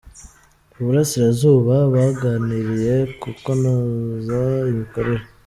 [0.77, 5.23] I Burasirazuba baganiriye ku kunoza imikorere